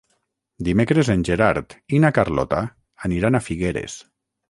[0.67, 2.65] Dimecres en Gerard i na Carlota
[3.11, 4.05] aniran a Figueres.